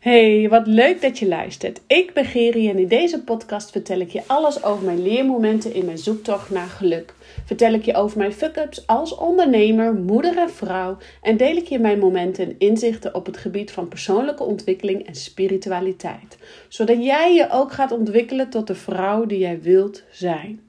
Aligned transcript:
Hey, 0.00 0.48
wat 0.48 0.66
leuk 0.66 1.00
dat 1.00 1.18
je 1.18 1.28
luistert. 1.28 1.80
Ik 1.86 2.12
ben 2.14 2.24
Geri 2.24 2.68
en 2.68 2.78
in 2.78 2.88
deze 2.88 3.22
podcast 3.22 3.70
vertel 3.70 4.00
ik 4.00 4.10
je 4.10 4.22
alles 4.26 4.64
over 4.64 4.84
mijn 4.84 5.02
leermomenten 5.02 5.74
in 5.74 5.84
mijn 5.84 5.98
zoektocht 5.98 6.50
naar 6.50 6.66
geluk. 6.66 7.14
Vertel 7.44 7.72
ik 7.72 7.84
je 7.84 7.94
over 7.94 8.18
mijn 8.18 8.32
fuck-ups 8.32 8.86
als 8.86 9.14
ondernemer, 9.14 9.94
moeder 9.94 10.38
en 10.38 10.50
vrouw 10.50 10.96
en 11.22 11.36
deel 11.36 11.56
ik 11.56 11.66
je 11.66 11.78
mijn 11.78 11.98
momenten 11.98 12.44
en 12.44 12.54
inzichten 12.58 13.14
op 13.14 13.26
het 13.26 13.36
gebied 13.36 13.70
van 13.70 13.88
persoonlijke 13.88 14.42
ontwikkeling 14.42 15.06
en 15.06 15.14
spiritualiteit. 15.14 16.38
Zodat 16.68 17.04
jij 17.04 17.34
je 17.34 17.50
ook 17.50 17.72
gaat 17.72 17.92
ontwikkelen 17.92 18.50
tot 18.50 18.66
de 18.66 18.74
vrouw 18.74 19.26
die 19.26 19.38
jij 19.38 19.60
wilt 19.60 20.02
zijn. 20.10 20.60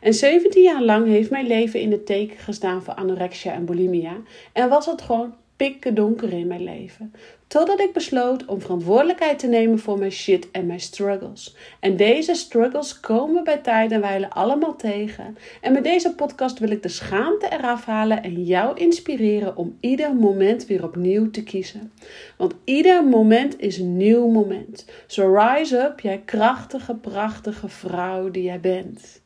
En 0.00 0.14
17 0.14 0.62
jaar 0.62 0.82
lang 0.82 1.06
heeft 1.06 1.30
mijn 1.30 1.46
leven 1.46 1.80
in 1.80 1.90
het 1.90 2.06
teken 2.06 2.38
gestaan 2.38 2.82
voor 2.82 2.94
anorexia 2.94 3.52
en 3.52 3.64
bulimia 3.64 4.16
en 4.52 4.68
was 4.68 4.86
het 4.86 5.02
gewoon 5.02 5.34
pikken 5.60 5.94
donker 5.94 6.32
in 6.32 6.46
mijn 6.46 6.64
leven. 6.64 7.12
Totdat 7.46 7.80
ik 7.80 7.92
besloot 7.92 8.44
om 8.44 8.60
verantwoordelijkheid 8.60 9.38
te 9.38 9.46
nemen 9.46 9.78
voor 9.78 9.98
mijn 9.98 10.12
shit 10.12 10.50
en 10.50 10.66
mijn 10.66 10.80
struggles. 10.80 11.56
En 11.80 11.96
deze 11.96 12.34
struggles 12.34 13.00
komen 13.00 13.44
bij 13.44 13.58
tijd 13.58 13.92
en 13.92 14.00
wijle 14.00 14.30
allemaal 14.30 14.76
tegen. 14.76 15.36
En 15.60 15.72
met 15.72 15.84
deze 15.84 16.14
podcast 16.14 16.58
wil 16.58 16.70
ik 16.70 16.82
de 16.82 16.88
schaamte 16.88 17.48
eraf 17.50 17.84
halen 17.84 18.22
en 18.22 18.44
jou 18.44 18.78
inspireren 18.78 19.56
om 19.56 19.76
ieder 19.80 20.14
moment 20.14 20.66
weer 20.66 20.84
opnieuw 20.84 21.30
te 21.30 21.42
kiezen. 21.42 21.92
Want 22.36 22.54
ieder 22.64 23.04
moment 23.04 23.60
is 23.60 23.78
een 23.78 23.96
nieuw 23.96 24.28
moment. 24.28 24.86
So 25.06 25.34
rise 25.34 25.78
up, 25.78 26.00
jij 26.00 26.22
krachtige, 26.24 26.94
prachtige 26.94 27.68
vrouw 27.68 28.30
die 28.30 28.42
jij 28.42 28.60
bent. 28.60 29.20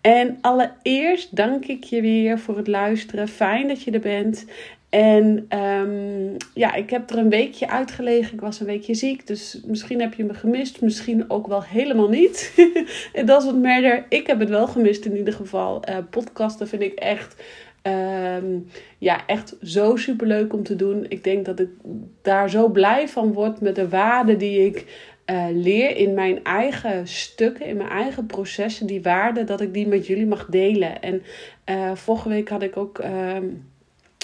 En 0.00 0.38
allereerst 0.40 1.36
dank 1.36 1.64
ik 1.64 1.84
je 1.84 2.00
weer 2.00 2.38
voor 2.38 2.56
het 2.56 2.66
luisteren. 2.66 3.28
Fijn 3.28 3.68
dat 3.68 3.82
je 3.82 3.90
er 3.90 4.00
bent. 4.00 4.44
En 4.96 5.46
um, 5.58 6.36
ja, 6.54 6.74
ik 6.74 6.90
heb 6.90 7.10
er 7.10 7.18
een 7.18 7.28
weekje 7.28 7.68
uitgelegen. 7.68 8.34
Ik 8.34 8.40
was 8.40 8.60
een 8.60 8.66
weekje 8.66 8.94
ziek. 8.94 9.26
Dus 9.26 9.60
misschien 9.66 10.00
heb 10.00 10.14
je 10.14 10.24
me 10.24 10.34
gemist. 10.34 10.80
Misschien 10.80 11.30
ook 11.30 11.46
wel 11.46 11.62
helemaal 11.62 12.08
niet. 12.08 12.52
Het 13.12 13.26
doesn't 13.26 13.62
matter. 13.62 14.04
Ik 14.08 14.26
heb 14.26 14.38
het 14.38 14.48
wel 14.48 14.66
gemist 14.66 15.04
in 15.04 15.16
ieder 15.16 15.34
geval. 15.34 15.82
Uh, 15.88 15.96
podcasten 16.10 16.68
vind 16.68 16.82
ik 16.82 16.92
echt... 16.92 17.42
Um, 18.42 18.66
ja, 18.98 19.26
echt 19.26 19.56
zo 19.62 19.96
super 19.96 20.26
leuk 20.26 20.52
om 20.52 20.62
te 20.62 20.76
doen. 20.76 21.06
Ik 21.08 21.24
denk 21.24 21.44
dat 21.44 21.60
ik 21.60 21.68
daar 22.22 22.50
zo 22.50 22.68
blij 22.68 23.08
van 23.08 23.32
word 23.32 23.60
met 23.60 23.74
de 23.74 23.88
waarden 23.88 24.38
die 24.38 24.66
ik 24.66 24.84
uh, 25.30 25.44
leer 25.52 25.96
in 25.96 26.14
mijn 26.14 26.44
eigen 26.44 27.08
stukken, 27.08 27.66
in 27.66 27.76
mijn 27.76 27.90
eigen 27.90 28.26
processen, 28.26 28.86
die 28.86 29.02
waarden, 29.02 29.46
dat 29.46 29.60
ik 29.60 29.74
die 29.74 29.86
met 29.86 30.06
jullie 30.06 30.26
mag 30.26 30.46
delen. 30.46 31.02
En 31.02 31.22
uh, 31.70 31.94
vorige 31.94 32.28
week 32.28 32.48
had 32.48 32.62
ik 32.62 32.76
ook. 32.76 32.98
Uh, 32.98 33.36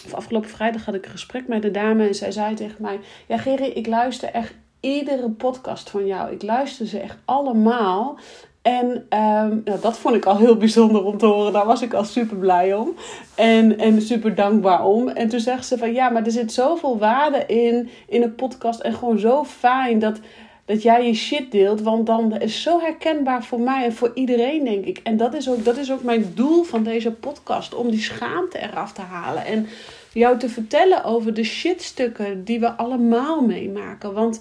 of 0.06 0.14
afgelopen 0.14 0.50
vrijdag 0.50 0.84
had 0.84 0.95
ik 0.95 1.05
een 1.05 1.11
gesprek 1.11 1.48
met 1.48 1.62
de 1.62 1.70
dame 1.70 2.06
en 2.06 2.14
zij 2.14 2.33
zei 2.33 2.55
tegen 2.55 2.83
mij: 2.83 3.00
Ja, 3.27 3.39
Gerry, 3.39 3.64
ik 3.64 3.86
luister 3.86 4.28
echt 4.28 4.55
iedere 4.81 5.31
podcast 5.31 5.91
van 5.91 6.06
jou. 6.06 6.33
Ik 6.33 6.42
luister 6.42 6.86
ze 6.86 6.98
echt 6.98 7.19
allemaal. 7.25 8.19
En 8.62 8.86
um, 8.89 9.62
nou, 9.64 9.80
dat 9.80 9.98
vond 9.98 10.14
ik 10.14 10.25
al 10.25 10.36
heel 10.36 10.56
bijzonder 10.56 11.05
om 11.05 11.19
te 11.19 11.27
horen. 11.27 11.53
Daar 11.53 11.67
was 11.67 11.83
ik 11.83 11.95
al 11.95 12.05
super 12.05 12.36
blij 12.36 12.75
om. 12.75 12.95
En, 13.34 13.78
en 13.78 14.03
super 14.03 14.34
dankbaar 14.34 14.84
om. 14.84 15.08
En 15.08 15.28
toen 15.28 15.41
zegt 15.41 15.67
ze 15.67 15.78
van 15.78 15.92
ja, 15.92 16.08
maar 16.08 16.25
er 16.25 16.30
zit 16.30 16.53
zoveel 16.53 16.98
waarde 16.98 17.47
in, 17.47 17.89
in 18.08 18.23
een 18.23 18.34
podcast. 18.34 18.80
En 18.80 18.95
gewoon 18.95 19.19
zo 19.19 19.45
fijn 19.45 19.98
dat, 19.98 20.20
dat 20.64 20.82
jij 20.82 21.06
je 21.06 21.14
shit 21.14 21.50
deelt. 21.50 21.80
Want 21.80 22.06
dan 22.06 22.41
is 22.41 22.62
zo 22.62 22.80
herkenbaar 22.80 23.44
voor 23.44 23.60
mij 23.60 23.84
en 23.84 23.92
voor 23.92 24.10
iedereen, 24.14 24.64
denk 24.64 24.84
ik. 24.84 25.00
En 25.02 25.16
dat 25.16 25.34
is 25.34 25.48
ook, 25.48 25.64
dat 25.64 25.77
is 25.77 25.92
ook 25.92 26.02
mijn 26.02 26.32
doel 26.34 26.62
van 26.62 26.82
deze 26.82 27.12
podcast. 27.12 27.74
Om 27.74 27.91
die 27.91 28.02
schaamte 28.02 28.58
eraf 28.58 28.92
te 28.92 29.00
halen. 29.00 29.44
En 29.44 29.66
jou 30.12 30.38
te 30.38 30.48
vertellen 30.48 31.05
over 31.05 31.34
de 31.34 31.44
shitstukken 31.44 32.44
die 32.44 32.60
we 32.60 32.70
allemaal 32.70 33.40
meemaken. 33.40 34.12
Want 34.12 34.40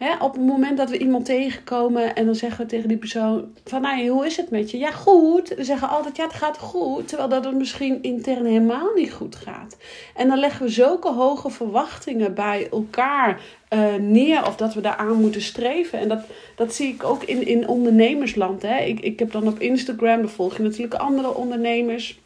hè, 0.00 0.24
op 0.24 0.32
het 0.32 0.44
moment 0.44 0.76
dat 0.76 0.90
we 0.90 0.98
iemand 0.98 1.24
tegenkomen 1.24 2.14
en 2.14 2.24
dan 2.24 2.34
zeggen 2.34 2.60
we 2.64 2.70
tegen 2.70 2.88
die 2.88 2.96
persoon: 2.96 3.44
van 3.64 3.82
nou, 3.82 4.08
hoe 4.08 4.26
is 4.26 4.36
het 4.36 4.50
met 4.50 4.70
je? 4.70 4.78
Ja, 4.78 4.90
goed. 4.90 5.48
We 5.48 5.64
zeggen 5.64 5.88
altijd: 5.88 6.16
ja, 6.16 6.24
het 6.24 6.32
gaat 6.32 6.58
goed. 6.58 7.08
Terwijl 7.08 7.28
dat 7.28 7.44
het 7.44 7.54
misschien 7.54 8.02
intern 8.02 8.44
helemaal 8.44 8.90
niet 8.94 9.12
goed 9.12 9.36
gaat. 9.36 9.76
En 10.14 10.28
dan 10.28 10.38
leggen 10.38 10.66
we 10.66 10.72
zulke 10.72 11.12
hoge 11.12 11.50
verwachtingen 11.50 12.34
bij 12.34 12.68
elkaar 12.70 13.40
uh, 13.74 13.94
neer 13.94 14.46
of 14.46 14.56
dat 14.56 14.74
we 14.74 14.80
daaraan 14.80 15.20
moeten 15.20 15.42
streven. 15.42 15.98
En 15.98 16.08
dat, 16.08 16.20
dat 16.56 16.74
zie 16.74 16.94
ik 16.94 17.04
ook 17.04 17.22
in, 17.22 17.46
in 17.46 17.68
ondernemersland. 17.68 18.62
Hè. 18.62 18.78
Ik, 18.78 19.00
ik 19.00 19.18
heb 19.18 19.32
dan 19.32 19.48
op 19.48 19.58
Instagram, 19.58 20.20
daar 20.20 20.28
volg 20.28 20.56
je 20.56 20.62
natuurlijk 20.62 20.94
andere 20.94 21.34
ondernemers. 21.34 22.20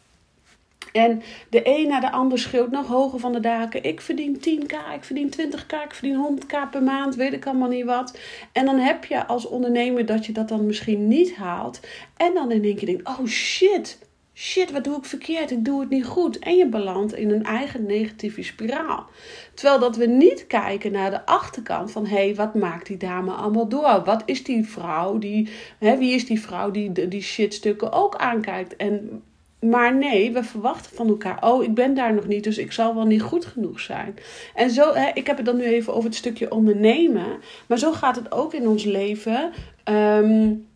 En 0.95 1.21
de 1.49 1.61
een 1.63 1.87
na 1.87 1.99
de 1.99 2.11
ander 2.11 2.39
schreeuwt 2.39 2.71
nog 2.71 2.87
hoger 2.87 3.19
van 3.19 3.33
de 3.33 3.39
daken. 3.39 3.83
Ik 3.83 4.01
verdien 4.01 4.35
10k, 4.35 4.93
ik 4.95 5.03
verdien 5.03 5.33
20k, 5.39 5.83
ik 5.83 5.93
verdien 5.93 6.39
100k 6.39 6.69
per 6.71 6.83
maand, 6.83 7.15
weet 7.15 7.33
ik 7.33 7.45
allemaal 7.45 7.69
niet 7.69 7.85
wat. 7.85 8.17
En 8.51 8.65
dan 8.65 8.77
heb 8.77 9.05
je 9.05 9.27
als 9.27 9.45
ondernemer 9.45 10.05
dat 10.05 10.25
je 10.25 10.31
dat 10.31 10.47
dan 10.47 10.65
misschien 10.65 11.07
niet 11.07 11.35
haalt. 11.35 11.79
En 12.17 12.33
dan 12.33 12.51
in 12.51 12.63
één 12.63 12.75
keer 12.75 12.85
denkt, 12.85 13.07
oh 13.07 13.25
shit, 13.25 13.99
shit, 14.33 14.71
wat 14.71 14.83
doe 14.83 14.97
ik 14.97 15.05
verkeerd? 15.05 15.51
Ik 15.51 15.65
doe 15.65 15.79
het 15.79 15.89
niet 15.89 16.05
goed. 16.05 16.39
En 16.39 16.55
je 16.55 16.67
belandt 16.67 17.13
in 17.15 17.31
een 17.31 17.43
eigen 17.43 17.85
negatieve 17.85 18.43
spiraal. 18.43 19.05
Terwijl 19.53 19.79
dat 19.79 19.95
we 19.95 20.05
niet 20.05 20.47
kijken 20.47 20.91
naar 20.91 21.09
de 21.09 21.25
achterkant 21.25 21.91
van... 21.91 22.05
hé, 22.05 22.15
hey, 22.15 22.35
wat 22.35 22.55
maakt 22.55 22.87
die 22.87 22.97
dame 22.97 23.31
allemaal 23.31 23.67
door? 23.67 24.01
Wat 24.05 24.23
is 24.25 24.43
die 24.43 24.65
vrouw 24.67 25.17
die... 25.17 25.49
Hè, 25.79 25.97
wie 25.97 26.13
is 26.13 26.25
die 26.25 26.41
vrouw 26.41 26.71
die 26.71 27.07
die 27.07 27.21
shitstukken 27.21 27.91
ook 27.91 28.15
aankijkt? 28.15 28.75
En 28.75 29.23
maar 29.69 29.95
nee, 29.95 30.31
we 30.31 30.43
verwachten 30.43 30.95
van 30.95 31.07
elkaar. 31.07 31.37
Oh, 31.41 31.63
ik 31.63 31.73
ben 31.73 31.93
daar 31.93 32.13
nog 32.13 32.27
niet, 32.27 32.43
dus 32.43 32.57
ik 32.57 32.71
zal 32.71 32.95
wel 32.95 33.05
niet 33.05 33.21
goed 33.21 33.45
genoeg 33.45 33.79
zijn. 33.79 34.15
En 34.55 34.69
zo, 34.69 34.93
hè, 34.93 35.11
ik 35.13 35.27
heb 35.27 35.37
het 35.37 35.45
dan 35.45 35.57
nu 35.57 35.63
even 35.63 35.93
over 35.93 36.09
het 36.09 36.17
stukje 36.17 36.51
ondernemen. 36.51 37.25
Maar 37.67 37.77
zo 37.77 37.91
gaat 37.91 38.15
het 38.15 38.31
ook 38.31 38.53
in 38.53 38.67
ons 38.67 38.83
leven. 38.83 39.51
Um, 39.89 40.67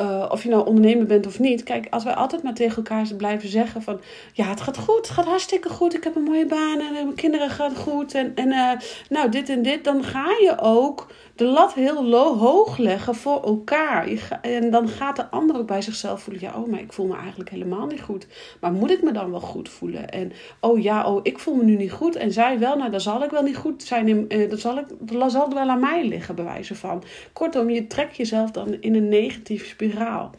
uh, 0.00 0.26
of 0.30 0.42
je 0.42 0.48
nou 0.48 0.66
ondernemer 0.66 1.06
bent 1.06 1.26
of 1.26 1.38
niet. 1.38 1.62
Kijk, 1.62 1.86
als 1.90 2.04
wij 2.04 2.14
altijd 2.14 2.42
maar 2.42 2.54
tegen 2.54 2.76
elkaar 2.76 3.06
blijven 3.16 3.48
zeggen 3.48 3.82
van... 3.82 4.00
Ja, 4.32 4.48
het 4.48 4.60
gaat 4.60 4.78
goed, 4.78 4.96
het 4.96 5.10
gaat 5.10 5.24
hartstikke 5.24 5.68
goed. 5.68 5.94
Ik 5.94 6.04
heb 6.04 6.16
een 6.16 6.22
mooie 6.22 6.46
baan 6.46 6.80
en 6.80 6.92
mijn 6.92 7.14
kinderen 7.14 7.50
gaan 7.50 7.76
goed. 7.76 8.14
En, 8.14 8.32
en 8.34 8.48
uh, 8.48 8.70
nou, 9.08 9.28
dit 9.30 9.48
en 9.48 9.62
dit. 9.62 9.84
Dan 9.84 10.04
ga 10.04 10.26
je 10.28 10.54
ook 10.58 11.06
de 11.36 11.44
lat 11.44 11.74
heel 11.74 12.14
hoog 12.38 12.76
leggen 12.76 13.14
voor 13.14 13.42
elkaar. 13.42 14.08
En 14.42 14.70
dan 14.70 14.88
gaat 14.88 15.16
de 15.16 15.30
ander 15.30 15.56
ook 15.56 15.66
bij 15.66 15.82
zichzelf 15.82 16.22
voelen... 16.22 16.42
Ja, 16.42 16.52
oh, 16.56 16.68
maar 16.68 16.80
ik 16.80 16.92
voel 16.92 17.06
me 17.06 17.16
eigenlijk 17.16 17.50
helemaal 17.50 17.86
niet 17.86 18.00
goed. 18.00 18.26
Maar 18.60 18.72
moet 18.72 18.90
ik 18.90 19.02
me 19.02 19.12
dan 19.12 19.30
wel 19.30 19.40
goed 19.40 19.68
voelen? 19.68 20.08
En 20.08 20.32
oh 20.60 20.82
ja, 20.82 21.04
oh, 21.04 21.20
ik 21.22 21.38
voel 21.38 21.54
me 21.54 21.64
nu 21.64 21.76
niet 21.76 21.92
goed. 21.92 22.16
En 22.16 22.32
zij 22.32 22.58
wel, 22.58 22.76
nou, 22.76 22.90
dan 22.90 23.00
zal 23.00 23.22
ik 23.22 23.30
wel 23.30 23.42
niet 23.42 23.56
goed 23.56 23.82
zijn. 23.82 24.08
Uh, 24.08 24.48
dan 24.48 24.58
zal, 24.58 24.78
ik, 24.78 24.86
dan 25.00 25.30
zal 25.30 25.44
het 25.44 25.54
wel 25.54 25.68
aan 25.68 25.80
mij 25.80 26.08
liggen, 26.08 26.34
bij 26.34 26.44
wijze 26.44 26.74
van. 26.74 27.02
Kortom, 27.32 27.70
je 27.70 27.86
trekt 27.86 28.16
jezelf 28.16 28.50
dan 28.50 28.76
in 28.80 28.94
een 28.94 29.08
negatieve 29.08 29.66
spiraal. 29.66 30.30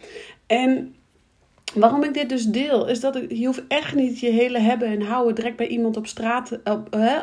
En 0.47 0.96
waarom 1.73 2.03
ik 2.03 2.13
dit 2.13 2.29
dus 2.29 2.45
deel, 2.45 2.88
is 2.88 3.00
dat 3.00 3.16
ik, 3.16 3.31
je 3.31 3.45
hoeft 3.45 3.63
echt 3.67 3.95
niet 3.95 4.19
je 4.19 4.29
hele 4.29 4.59
hebben 4.59 4.88
en 4.88 5.01
houden 5.01 5.35
direct 5.35 5.55
bij 5.55 5.67
iemand 5.67 5.97
op 5.97 6.07
straat 6.07 6.59
op, 6.63 6.88
hè, 6.94 7.17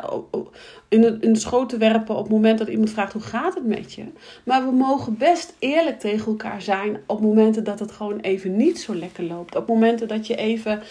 in, 0.89 1.01
de, 1.01 1.17
in 1.21 1.33
de 1.33 1.39
schoot 1.39 1.69
te 1.69 1.77
werpen 1.77 2.15
op 2.15 2.23
het 2.23 2.31
moment 2.31 2.57
dat 2.57 2.67
iemand 2.67 2.89
vraagt 2.89 3.13
hoe 3.13 3.21
gaat 3.21 3.53
het 3.53 3.65
met 3.65 3.93
je. 3.93 4.03
Maar 4.43 4.65
we 4.65 4.71
mogen 4.71 5.17
best 5.17 5.55
eerlijk 5.59 5.99
tegen 5.99 6.27
elkaar 6.27 6.61
zijn 6.61 6.99
op 7.07 7.21
momenten 7.21 7.63
dat 7.63 7.79
het 7.79 7.91
gewoon 7.91 8.19
even 8.19 8.55
niet 8.55 8.79
zo 8.79 8.95
lekker 8.95 9.23
loopt. 9.23 9.55
Op 9.55 9.67
momenten 9.67 10.07
dat 10.07 10.27
je 10.27 10.35
even 10.35 10.81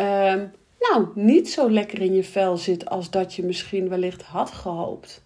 uh, 0.00 0.34
nou, 0.80 1.06
niet 1.14 1.50
zo 1.50 1.70
lekker 1.70 2.00
in 2.00 2.14
je 2.14 2.24
vel 2.24 2.56
zit 2.56 2.88
als 2.88 3.10
dat 3.10 3.34
je 3.34 3.44
misschien 3.44 3.88
wellicht 3.88 4.22
had 4.22 4.50
gehoopt. 4.50 5.22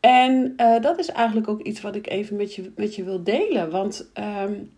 En 0.00 0.54
uh, 0.56 0.80
dat 0.80 0.98
is 0.98 1.08
eigenlijk 1.08 1.48
ook 1.48 1.62
iets 1.62 1.80
wat 1.80 1.96
ik 1.96 2.08
even 2.08 2.36
met 2.36 2.54
je, 2.54 2.72
met 2.76 2.94
je 2.94 3.04
wil 3.04 3.22
delen. 3.22 3.70
Want 3.70 4.10
um, 4.44 4.70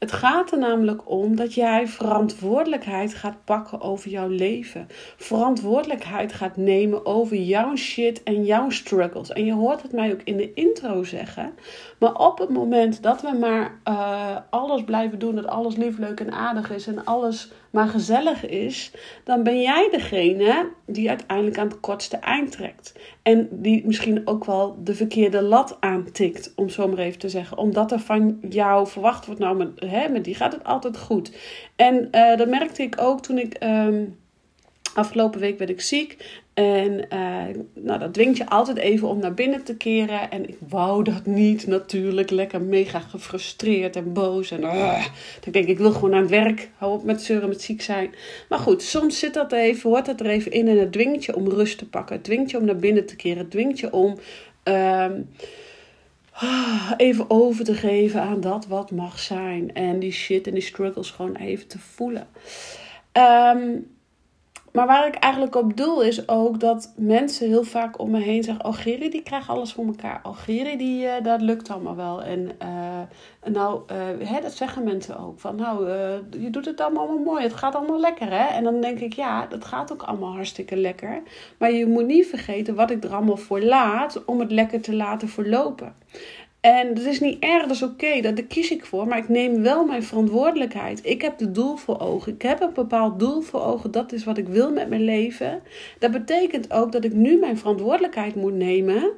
het 0.00 0.12
gaat 0.12 0.52
er 0.52 0.58
namelijk 0.58 1.10
om 1.10 1.36
dat 1.36 1.54
jij 1.54 1.88
verantwoordelijkheid 1.88 3.14
gaat 3.14 3.44
pakken 3.44 3.80
over 3.80 4.10
jouw 4.10 4.28
leven. 4.28 4.86
Verantwoordelijkheid 5.16 6.32
gaat 6.32 6.56
nemen 6.56 7.06
over 7.06 7.36
jouw 7.36 7.76
shit 7.76 8.22
en 8.22 8.44
jouw 8.44 8.70
struggles. 8.70 9.32
En 9.32 9.44
je 9.44 9.52
hoort 9.52 9.82
het 9.82 9.92
mij 9.92 10.12
ook 10.12 10.20
in 10.24 10.36
de 10.36 10.54
intro 10.54 11.04
zeggen. 11.04 11.52
Maar 11.98 12.14
op 12.14 12.38
het 12.38 12.48
moment 12.48 13.02
dat 13.02 13.22
we 13.22 13.36
maar 13.40 13.80
uh, 13.88 14.36
alles 14.50 14.84
blijven 14.84 15.18
doen, 15.18 15.34
dat 15.34 15.46
alles 15.46 15.76
lief, 15.76 15.98
leuk 15.98 16.20
en 16.20 16.32
aardig 16.32 16.70
is 16.70 16.86
en 16.86 17.04
alles 17.04 17.50
maar 17.70 17.88
gezellig 17.88 18.46
is, 18.46 18.90
dan 19.24 19.42
ben 19.42 19.60
jij 19.60 19.88
degene 19.90 20.68
die 20.86 21.08
uiteindelijk 21.08 21.58
aan 21.58 21.68
het 21.68 21.80
kortste 21.80 22.16
eind 22.16 22.52
trekt. 22.52 22.92
En 23.22 23.48
die 23.50 23.86
misschien 23.86 24.26
ook 24.26 24.44
wel 24.44 24.76
de 24.84 24.94
verkeerde 24.94 25.42
lat 25.42 25.76
aantikt, 25.80 26.52
om 26.56 26.68
zo 26.68 26.88
maar 26.88 26.98
even 26.98 27.18
te 27.18 27.28
zeggen. 27.28 27.58
Omdat 27.58 27.92
er 27.92 28.00
van 28.00 28.38
jou 28.48 28.86
verwacht 28.86 29.26
wordt, 29.26 29.40
nou, 29.40 29.56
met, 29.56 29.68
hè, 29.76 30.20
die 30.20 30.34
gaat 30.34 30.52
het 30.52 30.64
altijd 30.64 30.98
goed. 30.98 31.32
En 31.76 32.08
uh, 32.12 32.36
dat 32.36 32.48
merkte 32.48 32.82
ik 32.82 33.00
ook 33.00 33.22
toen 33.22 33.38
ik. 33.38 33.56
Um, 33.62 34.18
Afgelopen 34.94 35.40
week 35.40 35.58
werd 35.58 35.70
ik 35.70 35.80
ziek. 35.80 36.40
En 36.60 37.06
uh, 37.12 37.62
nou, 37.74 37.98
dat 37.98 38.14
dwingt 38.14 38.36
je 38.36 38.48
altijd 38.48 38.76
even 38.76 39.08
om 39.08 39.18
naar 39.18 39.34
binnen 39.34 39.64
te 39.64 39.76
keren. 39.76 40.30
En 40.30 40.48
ik 40.48 40.56
wou 40.68 41.04
dat 41.04 41.26
niet 41.26 41.66
natuurlijk. 41.66 42.30
Lekker 42.30 42.62
mega 42.62 43.00
gefrustreerd 43.00 43.96
en 43.96 44.12
boos. 44.12 44.50
En 44.50 44.60
uh, 44.60 45.06
ik 45.44 45.52
denk, 45.52 45.68
ik 45.68 45.78
wil 45.78 45.92
gewoon 45.92 46.14
aan 46.14 46.28
werk. 46.28 46.70
Hou 46.76 46.92
op 46.92 47.04
met 47.04 47.22
zeuren, 47.22 47.48
met 47.48 47.62
ziek 47.62 47.82
zijn. 47.82 48.14
Maar 48.48 48.58
goed, 48.58 48.82
soms 48.82 49.18
zit 49.18 49.34
dat 49.34 49.52
even, 49.52 49.90
hoort 49.90 50.06
dat 50.06 50.20
er 50.20 50.26
even 50.26 50.52
in. 50.52 50.68
En 50.68 50.78
het 50.78 50.92
dwingt 50.92 51.24
je 51.24 51.36
om 51.36 51.48
rust 51.48 51.78
te 51.78 51.88
pakken. 51.88 52.16
Het 52.16 52.24
dwingt 52.24 52.50
je 52.50 52.58
om 52.58 52.64
naar 52.64 52.76
binnen 52.76 53.06
te 53.06 53.16
keren. 53.16 53.38
Het 53.38 53.50
dwingt 53.50 53.78
je 53.78 53.92
om... 53.92 54.18
Uh, 54.64 55.06
ah, 56.32 56.92
even 56.96 57.24
over 57.30 57.64
te 57.64 57.74
geven 57.74 58.22
aan 58.22 58.40
dat 58.40 58.66
wat 58.66 58.90
mag 58.90 59.18
zijn. 59.18 59.74
En 59.74 59.98
die 59.98 60.12
shit 60.12 60.46
en 60.46 60.54
die 60.54 60.62
struggles 60.62 61.10
gewoon 61.10 61.36
even 61.36 61.66
te 61.66 61.78
voelen. 61.78 62.26
Um, 63.12 63.86
maar 64.72 64.86
waar 64.86 65.06
ik 65.06 65.14
eigenlijk 65.14 65.54
op 65.54 65.76
doel 65.76 66.02
is 66.02 66.28
ook 66.28 66.60
dat 66.60 66.92
mensen 66.96 67.48
heel 67.48 67.64
vaak 67.64 67.98
om 67.98 68.10
me 68.10 68.20
heen 68.20 68.42
zeggen: 68.42 68.64
Oh, 68.64 68.74
Geri, 68.74 69.10
die 69.10 69.22
krijgt 69.22 69.48
alles 69.48 69.72
voor 69.72 69.86
elkaar. 69.86 70.20
Oh, 70.22 70.36
Geri, 70.36 70.76
die, 70.76 71.04
uh, 71.04 71.12
dat 71.22 71.40
lukt 71.40 71.70
allemaal 71.70 71.96
wel. 71.96 72.22
En 72.22 72.50
uh, 72.62 73.52
nou, 73.52 73.82
uh, 73.92 74.28
hè, 74.28 74.40
dat 74.40 74.52
zeggen 74.52 74.84
mensen 74.84 75.18
ook. 75.18 75.40
Van 75.40 75.56
nou, 75.56 75.90
je 76.40 76.50
doet 76.50 76.64
het 76.64 76.80
allemaal 76.80 77.18
mooi. 77.18 77.42
Het 77.42 77.54
gaat 77.54 77.74
allemaal 77.74 78.00
lekker, 78.00 78.30
hè? 78.30 78.46
En 78.46 78.64
dan 78.64 78.80
denk 78.80 78.98
ik: 78.98 79.12
Ja, 79.12 79.46
dat 79.46 79.64
gaat 79.64 79.92
ook 79.92 80.02
allemaal 80.02 80.32
hartstikke 80.32 80.76
lekker. 80.76 81.22
Maar 81.58 81.72
je 81.72 81.86
moet 81.86 82.06
niet 82.06 82.26
vergeten 82.26 82.74
wat 82.74 82.90
ik 82.90 83.04
er 83.04 83.14
allemaal 83.14 83.36
voor 83.36 83.60
laat 83.60 84.24
om 84.24 84.40
het 84.40 84.50
lekker 84.50 84.80
te 84.80 84.94
laten 84.94 85.28
verlopen. 85.28 85.94
En 86.60 86.94
dat 86.94 87.04
is 87.04 87.20
niet 87.20 87.42
erg, 87.42 87.62
dat 87.62 87.70
is 87.70 87.82
oké, 87.82 87.92
okay, 87.92 88.20
daar 88.20 88.42
kies 88.42 88.70
ik 88.70 88.84
voor. 88.84 89.06
Maar 89.06 89.18
ik 89.18 89.28
neem 89.28 89.62
wel 89.62 89.84
mijn 89.84 90.02
verantwoordelijkheid. 90.02 91.06
Ik 91.06 91.22
heb 91.22 91.38
het 91.38 91.54
doel 91.54 91.76
voor 91.76 92.00
ogen. 92.00 92.32
Ik 92.32 92.42
heb 92.42 92.60
een 92.60 92.72
bepaald 92.74 93.18
doel 93.18 93.40
voor 93.40 93.62
ogen. 93.62 93.90
Dat 93.90 94.12
is 94.12 94.24
wat 94.24 94.38
ik 94.38 94.48
wil 94.48 94.72
met 94.72 94.88
mijn 94.88 95.04
leven. 95.04 95.62
Dat 95.98 96.10
betekent 96.10 96.72
ook 96.72 96.92
dat 96.92 97.04
ik 97.04 97.12
nu 97.12 97.38
mijn 97.38 97.58
verantwoordelijkheid 97.58 98.34
moet 98.34 98.54
nemen 98.54 99.10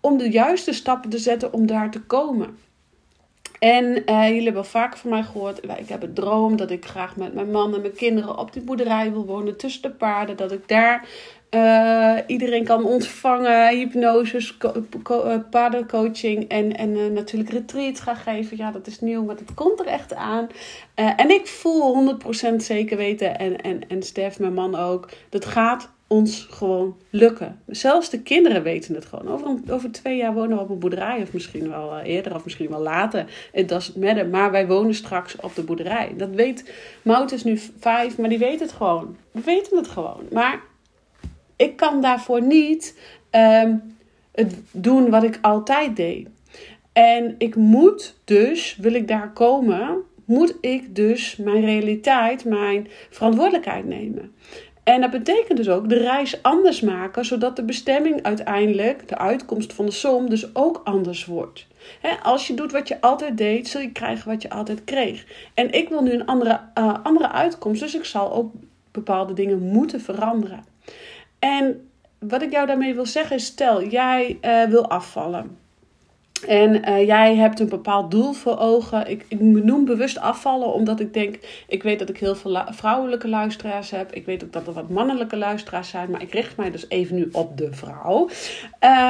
om 0.00 0.18
de 0.18 0.30
juiste 0.30 0.72
stappen 0.72 1.10
te 1.10 1.18
zetten 1.18 1.52
om 1.52 1.66
daar 1.66 1.90
te 1.90 2.00
komen. 2.00 2.58
En 3.58 4.02
uh, 4.06 4.28
jullie 4.28 4.44
hebben 4.44 4.66
vaak 4.66 4.96
van 4.96 5.10
mij 5.10 5.22
gehoord, 5.22 5.64
ik 5.64 5.88
heb 5.88 6.02
een 6.02 6.14
droom 6.14 6.56
dat 6.56 6.70
ik 6.70 6.84
graag 6.84 7.16
met 7.16 7.34
mijn 7.34 7.50
man 7.50 7.74
en 7.74 7.80
mijn 7.80 7.92
kinderen 7.92 8.38
op 8.38 8.52
die 8.52 8.62
boerderij 8.62 9.12
wil 9.12 9.24
wonen 9.24 9.56
tussen 9.56 9.82
de 9.82 9.90
paarden. 9.90 10.36
Dat 10.36 10.52
ik 10.52 10.68
daar 10.68 11.08
uh, 11.50 12.16
iedereen 12.26 12.64
kan 12.64 12.84
ontvangen, 12.84 13.76
hypnoses, 13.76 14.56
eh, 14.58 15.34
paardencoaching 15.50 16.48
en, 16.48 16.76
en 16.76 16.90
uh, 16.90 17.10
natuurlijk 17.10 17.50
retreats 17.50 18.00
gaan 18.00 18.16
geven. 18.16 18.56
Ja, 18.56 18.70
dat 18.70 18.86
is 18.86 19.00
nieuw, 19.00 19.24
maar 19.24 19.36
dat 19.36 19.54
komt 19.54 19.80
er 19.80 19.86
echt 19.86 20.14
aan. 20.14 20.48
en 20.94 21.30
ik 21.30 21.46
voel 21.46 22.18
100% 22.52 22.56
zeker 22.56 22.96
weten, 22.96 23.38
en, 23.38 23.60
en, 23.60 23.88
en 23.88 24.02
Stef, 24.02 24.38
mijn 24.38 24.54
man 24.54 24.74
ook, 24.74 25.08
dat 25.28 25.44
gaat 25.44 25.90
ons 26.06 26.46
gewoon 26.50 26.96
lukken. 27.10 27.60
Zelfs 27.66 28.10
de 28.10 28.22
kinderen 28.22 28.62
weten 28.62 28.94
het 28.94 29.04
gewoon. 29.04 29.28
Over, 29.28 29.74
over 29.74 29.92
twee 29.92 30.16
jaar 30.16 30.34
wonen 30.34 30.56
we 30.56 30.62
op 30.62 30.70
een 30.70 30.78
boerderij, 30.78 31.22
of 31.22 31.32
misschien 31.32 31.68
wel 31.68 31.98
eerder, 31.98 32.34
of 32.34 32.44
misschien 32.44 32.70
wel 32.70 32.80
later. 32.80 33.48
Het 33.52 33.68
doesn't 33.68 34.30
maar 34.30 34.50
wij 34.50 34.66
wonen 34.66 34.94
straks 34.94 35.36
op 35.36 35.54
de 35.54 35.62
boerderij. 35.62 36.14
Dat 36.16 36.30
weet, 36.30 36.72
Mout 37.02 37.32
is 37.32 37.44
nu 37.44 37.60
vijf, 37.78 38.18
maar 38.18 38.28
die 38.28 38.38
weet 38.38 38.60
het 38.60 38.72
gewoon. 38.72 39.16
We 39.30 39.40
weten 39.40 39.76
het 39.76 39.88
gewoon. 39.88 40.22
Maar 40.32 40.60
ik 41.60 41.76
kan 41.76 42.00
daarvoor 42.00 42.42
niet 42.42 42.98
ehm, 43.30 43.76
het 44.32 44.54
doen 44.72 45.10
wat 45.10 45.22
ik 45.22 45.38
altijd 45.42 45.96
deed. 45.96 46.28
En 46.92 47.34
ik 47.38 47.54
moet 47.54 48.16
dus, 48.24 48.76
wil 48.76 48.94
ik 48.94 49.08
daar 49.08 49.32
komen, 49.32 50.02
moet 50.24 50.54
ik 50.60 50.94
dus 50.94 51.36
mijn 51.36 51.64
realiteit, 51.64 52.44
mijn 52.44 52.88
verantwoordelijkheid 53.10 53.84
nemen. 53.84 54.32
En 54.82 55.00
dat 55.00 55.10
betekent 55.10 55.56
dus 55.56 55.68
ook 55.68 55.88
de 55.88 55.98
reis 55.98 56.42
anders 56.42 56.80
maken, 56.80 57.24
zodat 57.24 57.56
de 57.56 57.64
bestemming 57.64 58.22
uiteindelijk, 58.22 59.08
de 59.08 59.18
uitkomst 59.18 59.72
van 59.72 59.86
de 59.86 59.92
som, 59.92 60.30
dus 60.30 60.54
ook 60.54 60.80
anders 60.84 61.24
wordt. 61.24 61.66
als 62.22 62.46
je 62.46 62.54
doet 62.54 62.72
wat 62.72 62.88
je 62.88 63.00
altijd 63.00 63.38
deed, 63.38 63.68
zul 63.68 63.80
je 63.80 63.92
krijgen 63.92 64.28
wat 64.28 64.42
je 64.42 64.50
altijd 64.50 64.84
kreeg. 64.84 65.26
En 65.54 65.72
ik 65.72 65.88
wil 65.88 66.02
nu 66.02 66.12
een 66.12 66.26
andere, 66.26 66.60
uh, 66.78 66.94
andere 67.02 67.30
uitkomst, 67.30 67.80
dus 67.80 67.94
ik 67.94 68.04
zal 68.04 68.32
ook 68.32 68.52
bepaalde 68.90 69.32
dingen 69.32 69.58
moeten 69.58 70.00
veranderen. 70.00 70.69
En 71.40 71.90
wat 72.18 72.42
ik 72.42 72.50
jou 72.50 72.66
daarmee 72.66 72.94
wil 72.94 73.06
zeggen 73.06 73.36
is: 73.36 73.44
stel, 73.44 73.84
jij 73.84 74.38
uh, 74.42 74.64
wil 74.70 74.88
afvallen. 74.90 75.58
En 76.46 76.88
uh, 76.88 77.06
jij 77.06 77.34
hebt 77.34 77.60
een 77.60 77.68
bepaald 77.68 78.10
doel 78.10 78.32
voor 78.32 78.58
ogen. 78.58 79.10
Ik, 79.10 79.24
ik 79.28 79.40
noem 79.40 79.84
bewust 79.84 80.18
afvallen, 80.18 80.72
omdat 80.72 81.00
ik 81.00 81.14
denk, 81.14 81.38
ik 81.66 81.82
weet 81.82 81.98
dat 81.98 82.08
ik 82.08 82.18
heel 82.18 82.34
veel 82.34 82.62
vrouwelijke 82.70 83.28
luisteraars 83.28 83.90
heb. 83.90 84.12
Ik 84.12 84.26
weet 84.26 84.44
ook 84.44 84.52
dat 84.52 84.66
er 84.66 84.72
wat 84.72 84.88
mannelijke 84.88 85.36
luisteraars 85.36 85.88
zijn, 85.88 86.10
maar 86.10 86.22
ik 86.22 86.32
richt 86.32 86.56
mij 86.56 86.70
dus 86.70 86.88
even 86.88 87.16
nu 87.16 87.28
op 87.32 87.56
de 87.56 87.72
vrouw. 87.72 88.28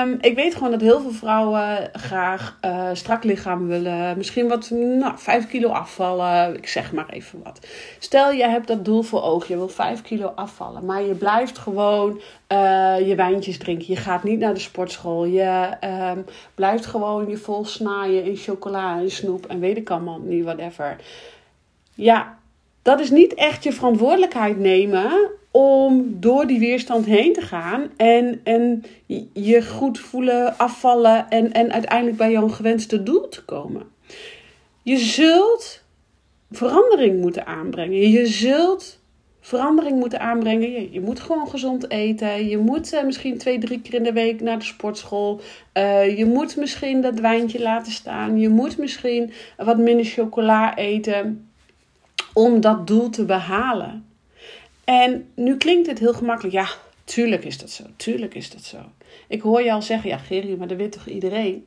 Um, 0.05 0.19
ik 0.21 0.35
weet 0.35 0.55
gewoon 0.55 0.71
dat 0.71 0.81
heel 0.81 1.01
veel 1.01 1.11
vrouwen 1.11 1.91
graag 1.93 2.59
uh, 2.65 2.89
strak 2.93 3.25
lichaam 3.25 3.67
willen. 3.67 4.17
Misschien 4.17 4.49
wat, 4.49 4.71
nou, 4.71 5.13
5 5.17 5.47
kilo 5.47 5.69
afvallen. 5.69 6.57
Ik 6.57 6.69
zeg 6.69 6.93
maar 6.93 7.09
even 7.09 7.41
wat. 7.45 7.67
Stel, 7.99 8.35
jij 8.35 8.51
hebt 8.51 8.67
dat 8.67 8.85
doel 8.85 9.03
voor 9.03 9.23
ogen. 9.23 9.47
Je 9.49 9.57
wil 9.57 9.69
5 9.69 10.03
kilo 10.03 10.33
afvallen, 10.35 10.85
maar 10.85 11.03
je 11.03 11.15
blijft 11.15 11.59
gewoon 11.59 12.21
uh, 12.53 13.09
je 13.09 13.15
wijntjes 13.15 13.59
drinken. 13.59 13.87
Je 13.89 13.97
gaat 13.97 14.23
niet 14.23 14.39
naar 14.39 14.55
de 14.55 14.61
sportschool. 14.61 15.25
Je 15.25 15.77
um, 16.15 16.25
blijft 16.55 16.87
gewoon 16.87 17.29
je 17.29 17.37
vol 17.37 17.65
snaaien 17.65 18.25
in 18.25 18.37
chocola 18.37 18.99
en 18.99 19.11
snoep 19.11 19.47
en 19.47 19.61
weet 19.61 19.77
ik 19.77 19.91
allemaal 19.91 20.19
niet, 20.19 20.45
whatever. 20.45 20.97
Ja, 21.95 22.39
dat 22.83 23.01
is 23.01 23.11
niet 23.11 23.35
echt 23.35 23.65
je 23.65 23.73
verantwoordelijkheid 23.73 24.59
nemen 24.59 25.31
om 25.51 26.17
door 26.21 26.47
die 26.47 26.59
weerstand 26.59 27.07
heen 27.07 27.33
te 27.33 27.41
gaan 27.41 27.91
en, 27.97 28.41
en 28.45 28.85
je 29.33 29.63
goed 29.67 29.99
voelen, 29.99 30.59
afvallen 30.59 31.29
en, 31.29 31.53
en 31.53 31.73
uiteindelijk 31.73 32.17
bij 32.17 32.31
jouw 32.31 32.49
gewenste 32.49 33.03
doel 33.03 33.29
te 33.29 33.45
komen. 33.45 33.83
Je 34.83 34.99
zult 34.99 35.83
verandering 36.51 37.21
moeten 37.21 37.47
aanbrengen. 37.47 38.11
Je 38.11 38.27
zult 38.27 39.00
verandering 39.41 39.99
moeten 39.99 40.21
aanbrengen. 40.21 40.71
Je, 40.71 40.93
je 40.93 41.01
moet 41.01 41.21
gewoon 41.21 41.49
gezond 41.49 41.91
eten. 41.91 42.49
Je 42.49 42.59
moet 42.59 42.93
uh, 42.93 43.05
misschien 43.05 43.39
twee, 43.39 43.59
drie 43.59 43.81
keer 43.81 43.95
in 43.95 44.03
de 44.03 44.13
week 44.13 44.41
naar 44.41 44.59
de 44.59 44.65
sportschool. 44.65 45.41
Uh, 45.75 46.19
je 46.19 46.25
moet 46.25 46.57
misschien 46.57 47.01
dat 47.01 47.21
wijntje 47.21 47.63
laten 47.63 47.93
staan. 47.93 48.39
Je 48.39 48.49
moet 48.49 48.79
misschien 48.79 49.33
wat 49.57 49.79
minder 49.79 50.05
chocola 50.05 50.77
eten 50.77 51.51
om 52.33 52.61
dat 52.61 52.87
doel 52.87 53.11
te 53.11 53.25
behalen. 53.25 54.05
En 54.85 55.29
nu 55.35 55.57
klinkt 55.57 55.87
het 55.87 55.99
heel 55.99 56.15
gemakkelijk. 56.15 56.55
Ja, 56.55 56.69
tuurlijk 57.05 57.45
is 57.45 57.59
dat 57.59 57.71
zo. 57.71 57.85
Tuurlijk 57.97 58.35
is 58.35 58.51
dat 58.51 58.63
zo. 58.63 58.79
Ik 59.29 59.41
hoor 59.41 59.63
je 59.63 59.73
al 59.73 59.83
zeggen, 59.83 60.11
ja 60.11 60.19
Gerrie, 60.19 60.57
maar 60.57 60.69
dat 60.69 60.77
weet 60.77 60.93
toch 60.93 61.07
iedereen? 61.07 61.65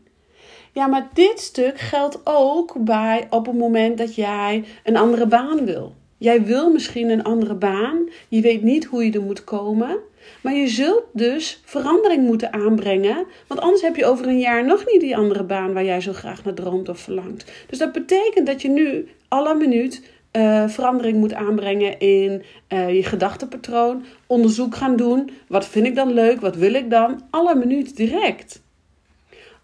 Ja, 0.71 0.87
maar 0.87 1.09
dit 1.13 1.39
stuk 1.39 1.79
geldt 1.79 2.19
ook 2.23 2.75
bij 2.79 3.27
op 3.29 3.45
het 3.45 3.57
moment 3.57 3.97
dat 3.97 4.15
jij 4.15 4.63
een 4.83 4.97
andere 4.97 5.27
baan 5.27 5.65
wil. 5.65 5.95
Jij 6.23 6.43
wil 6.43 6.71
misschien 6.71 7.09
een 7.09 7.23
andere 7.23 7.55
baan. 7.55 8.09
Je 8.27 8.41
weet 8.41 8.63
niet 8.63 8.85
hoe 8.85 9.05
je 9.05 9.11
er 9.11 9.21
moet 9.21 9.43
komen. 9.43 9.97
Maar 10.41 10.53
je 10.53 10.67
zult 10.67 11.03
dus 11.13 11.61
verandering 11.65 12.25
moeten 12.25 12.53
aanbrengen. 12.53 13.25
Want 13.47 13.61
anders 13.61 13.81
heb 13.81 13.95
je 13.95 14.05
over 14.05 14.27
een 14.27 14.39
jaar 14.39 14.65
nog 14.65 14.85
niet 14.85 15.01
die 15.01 15.17
andere 15.17 15.43
baan 15.43 15.73
waar 15.73 15.83
jij 15.83 16.01
zo 16.01 16.13
graag 16.13 16.43
naar 16.43 16.53
droomt 16.53 16.89
of 16.89 16.99
verlangt. 16.99 17.51
Dus 17.67 17.77
dat 17.77 17.91
betekent 17.91 18.47
dat 18.47 18.61
je 18.61 18.69
nu 18.69 19.07
alle 19.27 19.55
minuut 19.55 20.09
uh, 20.31 20.67
verandering 20.67 21.17
moet 21.17 21.33
aanbrengen 21.33 21.99
in 21.99 22.43
uh, 22.69 22.95
je 22.95 23.03
gedachtenpatroon. 23.03 24.05
Onderzoek 24.27 24.75
gaan 24.75 24.95
doen. 24.95 25.29
Wat 25.47 25.65
vind 25.65 25.85
ik 25.85 25.95
dan 25.95 26.13
leuk? 26.13 26.41
Wat 26.41 26.55
wil 26.55 26.73
ik 26.73 26.89
dan? 26.89 27.21
Alle 27.29 27.55
minuut 27.55 27.95
direct. 27.95 28.61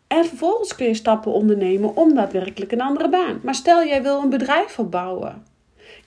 En 0.08 0.26
vervolgens 0.26 0.76
kun 0.76 0.88
je 0.88 0.94
stappen 0.94 1.32
ondernemen 1.32 1.96
om 1.96 2.14
daadwerkelijk 2.16 2.72
een 2.72 2.82
andere 2.82 3.10
baan. 3.10 3.40
Maar 3.44 3.56
stel 3.56 3.86
jij 3.86 4.04
wil 4.04 4.22
een 4.22 4.30
bedrijf 4.30 4.80
opbouwen. 4.80 5.49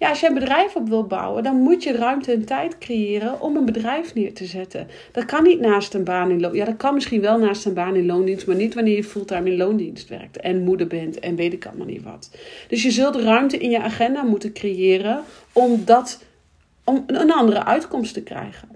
Ja, 0.02 0.08
als 0.08 0.20
je 0.20 0.26
een 0.26 0.34
bedrijf 0.34 0.76
op 0.76 0.88
wil 0.88 1.04
bouwen, 1.04 1.42
dan 1.42 1.56
moet 1.56 1.82
je 1.82 1.92
ruimte 1.92 2.32
en 2.32 2.44
tijd 2.44 2.78
creëren 2.78 3.40
om 3.40 3.56
een 3.56 3.64
bedrijf 3.64 4.14
neer 4.14 4.34
te 4.34 4.44
zetten. 4.44 4.88
Dat 5.12 5.24
kan 5.24 5.42
niet 5.42 5.60
naast 5.60 5.94
een 5.94 6.04
baan 6.04 6.30
in 6.30 6.40
loondienst. 6.40 6.56
Ja, 6.56 6.64
dat 6.64 6.76
kan 6.76 6.94
misschien 6.94 7.20
wel 7.20 7.38
naast 7.38 7.64
een 7.64 7.74
baan 7.74 7.96
in 7.96 8.06
loondienst, 8.06 8.46
maar 8.46 8.56
niet 8.56 8.74
wanneer 8.74 8.96
je 8.96 9.04
fulltime 9.04 9.50
in 9.50 9.56
loondienst 9.56 10.08
werkt 10.08 10.36
en 10.36 10.64
moeder 10.64 10.86
bent 10.86 11.18
en 11.18 11.36
weet 11.36 11.52
ik 11.52 11.66
allemaal 11.66 11.86
niet 11.86 12.02
wat. 12.02 12.30
Dus 12.68 12.82
je 12.82 12.90
zult 12.90 13.16
ruimte 13.16 13.58
in 13.58 13.70
je 13.70 13.80
agenda 13.80 14.22
moeten 14.22 14.52
creëren 14.52 15.22
om, 15.52 15.84
dat, 15.84 16.24
om 16.84 17.04
een 17.06 17.32
andere 17.32 17.64
uitkomst 17.64 18.14
te 18.14 18.22
krijgen. 18.22 18.68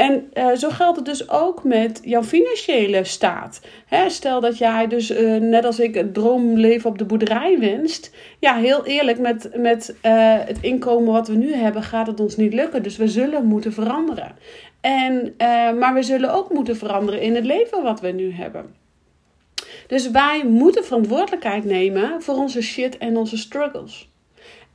En 0.00 0.30
uh, 0.34 0.52
zo 0.52 0.68
geldt 0.68 0.96
het 0.96 1.04
dus 1.04 1.30
ook 1.30 1.64
met 1.64 2.00
jouw 2.04 2.22
financiële 2.22 3.04
staat. 3.04 3.60
Hè, 3.86 4.10
stel 4.10 4.40
dat 4.40 4.58
jij 4.58 4.86
dus, 4.86 5.10
uh, 5.10 5.40
net 5.40 5.64
als 5.64 5.80
ik, 5.80 5.94
het 5.94 6.14
droomleven 6.14 6.90
op 6.90 6.98
de 6.98 7.04
boerderij 7.04 7.58
wenst. 7.58 8.14
Ja, 8.38 8.56
heel 8.56 8.86
eerlijk, 8.86 9.18
met, 9.18 9.50
met 9.56 9.94
uh, 10.02 10.34
het 10.44 10.58
inkomen 10.60 11.12
wat 11.12 11.28
we 11.28 11.34
nu 11.34 11.54
hebben, 11.54 11.82
gaat 11.82 12.06
het 12.06 12.20
ons 12.20 12.36
niet 12.36 12.54
lukken. 12.54 12.82
Dus 12.82 12.96
we 12.96 13.08
zullen 13.08 13.44
moeten 13.44 13.72
veranderen. 13.72 14.36
En, 14.80 15.34
maar 15.78 15.94
we 15.94 16.02
zullen 16.02 16.34
ook 16.34 16.52
moeten 16.52 16.76
veranderen 16.76 17.20
in 17.20 17.34
het 17.34 17.44
leven 17.44 17.82
wat 17.82 18.00
we 18.00 18.08
nu 18.08 18.32
hebben. 18.32 18.74
Dus 19.86 20.10
wij 20.10 20.44
moeten 20.46 20.84
verantwoordelijkheid 20.84 21.64
nemen 21.64 22.22
voor 22.22 22.34
onze 22.34 22.62
shit 22.62 22.98
en 22.98 23.16
onze 23.16 23.36
struggles. 23.36 24.09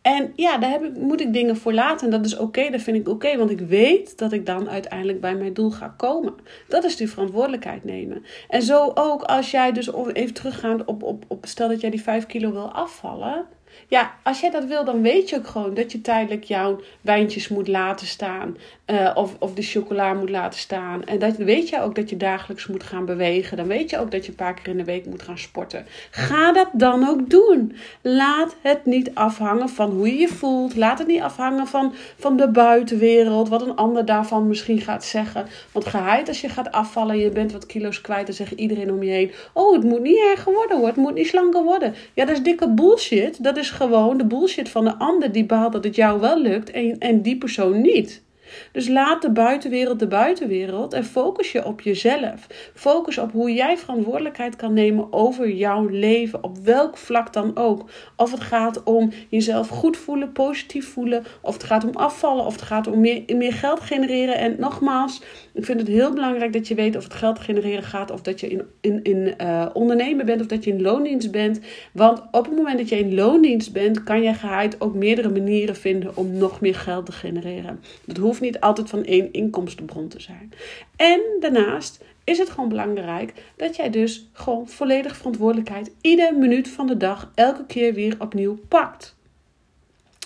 En 0.05 0.33
ja, 0.35 0.57
daar 0.57 0.69
heb 0.69 0.97
moet 0.97 1.21
ik 1.21 1.33
dingen 1.33 1.57
voor 1.57 1.74
laten. 1.74 2.05
En 2.05 2.12
dat 2.12 2.25
is 2.25 2.38
oké, 2.38 2.69
dat 2.69 2.81
vind 2.81 2.97
ik 2.97 3.07
oké. 3.07 3.38
want 3.38 3.50
ik 3.50 3.59
weet 3.59 4.17
dat 4.17 4.31
ik 4.31 4.45
dan 4.45 4.69
uiteindelijk 4.69 5.21
bij 5.21 5.35
mijn 5.35 5.53
doel 5.53 5.71
ga 5.71 5.93
komen. 5.97 6.33
Dat 6.67 6.83
is 6.83 6.95
die 6.95 7.09
verantwoordelijkheid 7.09 7.83
nemen. 7.83 8.25
En 8.50 8.62
zo 8.62 8.91
ook 8.93 9.21
als 9.24 9.51
jij 9.51 9.71
dus 9.71 9.93
even 10.13 10.33
teruggaand 10.33 10.85
op, 10.85 11.03
op, 11.03 11.25
op 11.27 11.45
stel 11.45 11.67
dat 11.67 11.81
jij 11.81 11.89
die 11.89 12.01
5 12.01 12.25
kilo 12.25 12.51
wil 12.51 12.71
afvallen. 12.71 13.45
Ja, 13.88 14.15
als 14.24 14.39
jij 14.39 14.50
dat 14.50 14.65
wil, 14.65 14.85
dan 14.85 15.01
weet 15.01 15.29
je 15.29 15.35
ook 15.35 15.47
gewoon 15.47 15.74
dat 15.74 15.91
je 15.91 16.01
tijdelijk 16.01 16.43
jouw 16.43 16.79
wijntjes 17.01 17.47
moet 17.47 17.67
laten 17.67 18.07
staan. 18.07 18.57
Uh, 18.92 19.12
of, 19.13 19.36
of 19.39 19.54
de 19.54 19.62
chocola 19.62 20.13
moet 20.13 20.30
laten 20.30 20.60
staan. 20.60 21.04
En 21.04 21.20
dat 21.20 21.36
weet 21.36 21.70
je 21.70 21.82
ook 21.82 21.96
dat 21.96 22.10
je 22.10 22.18
dagelijks 22.18 22.68
moet 22.68 22.84
gaan 22.84 23.06
bewegen. 23.06 23.58
Dan 23.58 23.68
weet 23.68 23.89
je 23.89 24.00
ook 24.00 24.12
dat 24.12 24.25
je 24.25 24.32
een 24.32 24.38
paar 24.38 24.54
keer 24.54 24.68
in 24.68 24.77
de 24.77 24.84
week 24.84 25.06
moet 25.06 25.22
gaan 25.22 25.38
sporten. 25.38 25.86
Ga 26.12 26.51
dat 26.51 26.70
dan 26.74 27.08
ook 27.08 27.30
doen. 27.30 27.75
Laat 28.01 28.56
het 28.62 28.86
niet 28.86 29.12
afhangen 29.13 29.70
van 29.70 29.92
hoe 29.92 30.08
je 30.08 30.20
je 30.20 30.27
voelt. 30.27 30.75
Laat 30.75 31.00
het 31.00 31.08
niet 31.08 31.22
afhangen 31.22 31.68
van, 31.68 31.94
van 32.18 32.38
de 32.38 32.50
buitenwereld. 32.51 33.50
Wat 33.50 33.62
een 33.62 33.75
ander 33.75 34.06
daarvan 34.06 34.48
misschien 34.48 34.82
gaat 34.82 35.04
zeggen. 35.04 35.46
Want 35.72 35.86
geheid 35.86 36.27
als 36.27 36.42
je 36.42 36.50
gaat 36.50 36.72
afvallen 36.72 37.13
en 37.15 37.22
je 37.22 37.30
bent 37.30 37.51
wat 37.51 37.65
kilo's 37.65 38.01
kwijt. 38.01 38.25
Dan 38.25 38.36
zegt 38.36 38.51
iedereen 38.51 38.92
om 38.92 39.04
je 39.04 39.12
heen. 39.12 39.32
Oh, 39.54 39.74
het 39.74 39.84
moet 39.84 40.01
niet 40.01 40.24
erger 40.32 40.54
worden 40.54 40.77
hoor. 40.77 40.88
Het 40.88 40.96
moet 40.96 41.13
niet 41.13 41.27
slanker 41.27 41.63
worden. 41.63 41.94
Ja, 42.13 42.25
dat 42.25 42.36
is 42.36 42.44
dikke 42.44 42.70
bullshit. 42.70 43.44
Dat 43.44 43.58
is 43.58 43.70
gewoon 43.70 44.18
de 44.18 44.25
bullshit 44.25 44.70
van 44.70 44.84
de 44.84 44.96
ander 44.98 45.32
die 45.32 45.46
behaalt 45.46 45.74
dat 45.74 45.84
het 45.84 45.96
jou 45.96 46.20
wel 46.20 46.42
lukt 46.42 46.72
en, 46.72 47.00
en 47.00 47.22
die 47.22 47.38
persoon 47.38 47.82
niet. 47.82 48.24
Dus 48.71 48.88
laat 48.88 49.21
de 49.21 49.31
buitenwereld 49.31 50.00
de 50.00 50.07
buitenwereld 50.07 50.93
en 50.93 51.05
focus 51.05 51.51
je 51.51 51.65
op 51.65 51.81
jezelf. 51.81 52.47
Focus 52.74 53.17
op 53.17 53.31
hoe 53.31 53.53
jij 53.53 53.77
verantwoordelijkheid 53.77 54.55
kan 54.55 54.74
nemen 54.74 55.13
over 55.13 55.51
jouw 55.51 55.88
leven, 55.88 56.43
op 56.43 56.57
welk 56.57 56.97
vlak 56.97 57.33
dan 57.33 57.57
ook. 57.57 57.89
Of 58.15 58.31
het 58.31 58.39
gaat 58.39 58.83
om 58.83 59.12
jezelf 59.29 59.67
goed 59.67 59.97
voelen, 59.97 60.31
positief 60.31 60.88
voelen, 60.88 61.24
of 61.41 61.53
het 61.53 61.63
gaat 61.63 61.83
om 61.83 61.95
afvallen, 61.95 62.45
of 62.45 62.53
het 62.53 62.62
gaat 62.62 62.88
om 62.88 63.00
meer, 63.00 63.24
meer 63.35 63.53
geld 63.53 63.79
genereren. 63.79 64.38
En 64.38 64.55
nogmaals, 64.59 65.21
ik 65.53 65.65
vind 65.65 65.79
het 65.79 65.88
heel 65.88 66.13
belangrijk 66.13 66.53
dat 66.53 66.67
je 66.67 66.75
weet 66.75 66.95
of 66.95 67.03
het 67.03 67.13
geld 67.13 67.39
genereren 67.39 67.83
gaat, 67.83 68.12
of 68.12 68.21
dat 68.21 68.39
je 68.39 68.47
in, 68.47 68.62
in, 68.81 69.03
in 69.03 69.33
uh, 69.41 69.65
ondernemen 69.74 70.25
bent, 70.25 70.41
of 70.41 70.47
dat 70.47 70.63
je 70.63 70.71
in 70.71 70.81
loondienst 70.81 71.31
bent. 71.31 71.59
Want 71.93 72.21
op 72.31 72.45
het 72.45 72.55
moment 72.55 72.77
dat 72.77 72.89
je 72.89 72.97
in 73.00 73.15
loondienst 73.15 73.74
bent, 73.74 74.03
kan 74.03 74.21
je 74.21 74.33
geheid 74.33 74.81
ook 74.81 74.93
meerdere 74.93 75.29
manieren 75.29 75.75
vinden 75.75 76.17
om 76.17 76.38
nog 76.38 76.62
meer 76.62 76.75
geld 76.75 77.05
te 77.05 77.12
genereren. 77.12 77.79
Dat 78.05 78.17
hoeft 78.17 78.41
niet 78.41 78.44
altijd 78.59 78.89
van 78.89 79.03
één 79.03 79.31
inkomstenbron 79.33 80.07
te 80.07 80.19
zijn. 80.19 80.51
En 80.95 81.21
daarnaast 81.39 82.03
is 82.23 82.37
het 82.37 82.49
gewoon 82.49 82.69
belangrijk 82.69 83.33
dat 83.55 83.75
jij 83.75 83.89
dus 83.89 84.29
gewoon 84.33 84.67
volledig 84.67 85.17
verantwoordelijkheid 85.17 85.91
iedere 86.01 86.37
minuut 86.37 86.67
van 86.67 86.87
de 86.87 86.97
dag 86.97 87.31
elke 87.35 87.65
keer 87.65 87.93
weer 87.93 88.15
opnieuw 88.19 88.57
pakt. 88.67 89.15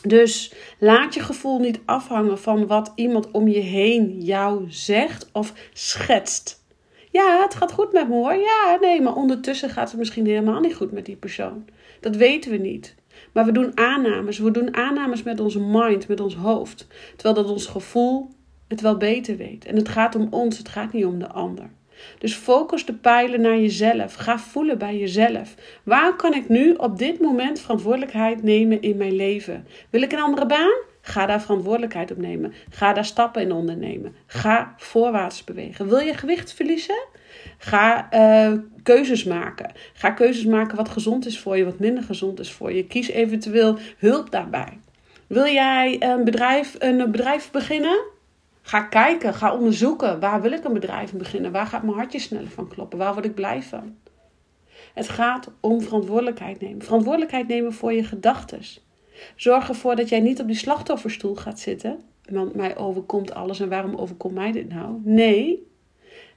Dus 0.01 0.53
laat 0.77 1.13
je 1.13 1.19
gevoel 1.19 1.59
niet 1.59 1.79
afhangen 1.85 2.39
van 2.39 2.67
wat 2.67 2.91
iemand 2.95 3.31
om 3.31 3.47
je 3.47 3.59
heen 3.59 4.21
jou 4.21 4.65
zegt 4.69 5.29
of 5.31 5.53
schetst. 5.73 6.63
Ja, 7.11 7.41
het 7.41 7.55
gaat 7.55 7.71
goed 7.71 7.93
met 7.93 8.07
me 8.07 8.13
hoor. 8.13 8.35
Ja, 8.35 8.77
nee, 8.81 9.01
maar 9.01 9.15
ondertussen 9.15 9.69
gaat 9.69 9.89
het 9.89 9.99
misschien 9.99 10.25
helemaal 10.25 10.59
niet 10.59 10.75
goed 10.75 10.91
met 10.91 11.05
die 11.05 11.15
persoon. 11.15 11.65
Dat 11.99 12.15
weten 12.15 12.51
we 12.51 12.57
niet. 12.57 12.95
Maar 13.33 13.45
we 13.45 13.51
doen 13.51 13.77
aannames. 13.77 14.39
We 14.39 14.51
doen 14.51 14.75
aannames 14.75 15.24
met 15.24 15.39
onze 15.39 15.59
mind, 15.59 16.07
met 16.07 16.19
ons 16.19 16.36
hoofd. 16.36 16.88
Terwijl 17.15 17.36
dat 17.36 17.50
ons 17.50 17.65
gevoel 17.65 18.29
het 18.67 18.81
wel 18.81 18.98
beter 18.98 19.38
weet. 19.38 19.65
En 19.65 19.75
het 19.75 19.89
gaat 19.89 20.15
om 20.15 20.27
ons, 20.29 20.57
het 20.57 20.69
gaat 20.69 20.93
niet 20.93 21.05
om 21.05 21.19
de 21.19 21.27
ander. 21.27 21.69
Dus 22.17 22.33
focus 22.33 22.86
de 22.86 22.93
pijlen 22.93 23.41
naar 23.41 23.59
jezelf. 23.59 24.13
Ga 24.13 24.39
voelen 24.39 24.77
bij 24.77 24.98
jezelf. 24.98 25.55
Waar 25.83 26.15
kan 26.15 26.33
ik 26.33 26.50
nu 26.50 26.74
op 26.74 26.98
dit 26.98 27.19
moment 27.19 27.59
verantwoordelijkheid 27.59 28.43
nemen 28.43 28.81
in 28.81 28.98
mijn 28.98 29.15
leven? 29.15 29.67
Wil 29.89 30.01
ik 30.01 30.12
een 30.12 30.19
andere 30.19 30.45
baan? 30.45 30.88
Ga 31.01 31.25
daar 31.25 31.41
verantwoordelijkheid 31.41 32.12
op 32.12 32.17
nemen. 32.17 32.53
Ga 32.69 32.93
daar 32.93 33.05
stappen 33.05 33.41
in 33.41 33.51
ondernemen. 33.51 34.15
Ga 34.25 34.74
voorwaarts 34.77 35.43
bewegen. 35.43 35.88
Wil 35.88 36.00
je 36.00 36.13
gewicht 36.13 36.53
verliezen? 36.53 37.05
Ga 37.58 38.08
uh, 38.13 38.60
keuzes 38.84 39.24
maken. 39.24 39.72
Ga 39.93 40.10
keuzes 40.12 40.46
maken 40.46 40.77
wat 40.77 40.89
gezond 40.89 41.25
is 41.25 41.39
voor 41.39 41.58
je, 41.58 41.65
wat 41.65 41.79
minder 41.79 42.03
gezond 42.03 42.39
is 42.39 42.51
voor 42.51 42.74
je. 42.74 42.86
Kies 42.86 43.10
eventueel 43.10 43.77
hulp 43.98 44.31
daarbij. 44.31 44.79
Wil 45.27 45.46
jij 45.46 46.03
een 46.03 46.24
bedrijf, 46.24 46.75
een 46.79 47.12
bedrijf 47.12 47.51
beginnen? 47.51 48.00
Ga 48.62 48.81
kijken, 48.81 49.34
ga 49.34 49.53
onderzoeken. 49.53 50.19
Waar 50.19 50.41
wil 50.41 50.51
ik 50.51 50.63
een 50.63 50.74
bedrijf 50.74 51.13
beginnen? 51.13 51.51
Waar 51.51 51.65
gaat 51.65 51.84
mijn 51.84 51.96
hartje 51.96 52.19
sneller 52.19 52.50
van 52.50 52.67
kloppen? 52.67 52.98
Waar 52.98 53.13
word 53.13 53.25
ik 53.25 53.36
blij 53.36 53.62
van? 53.62 53.96
Het 54.93 55.10
gaat 55.10 55.51
om 55.60 55.81
verantwoordelijkheid 55.81 56.62
nemen. 56.62 56.81
Verantwoordelijkheid 56.81 57.48
nemen 57.48 57.74
voor 57.74 57.93
je 57.93 58.03
gedachten. 58.03 58.60
Zorg 59.36 59.69
ervoor 59.69 59.96
dat 59.96 60.10
jij 60.10 60.19
niet 60.19 60.39
op 60.39 60.48
die 60.48 60.55
slachtofferstoel 60.55 61.36
gaat 61.36 61.60
zitten. 61.60 62.00
Want 62.29 62.55
mij 62.55 62.77
overkomt 62.77 63.34
alles 63.34 63.60
en 63.60 63.69
waarom 63.69 63.96
overkomt 63.96 64.34
mij 64.34 64.51
dit 64.51 64.69
nou? 64.69 65.01
Nee, 65.03 65.67